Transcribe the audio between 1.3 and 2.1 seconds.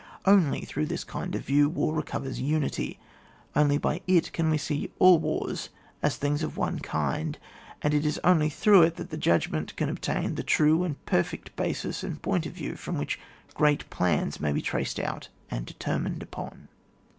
of view, war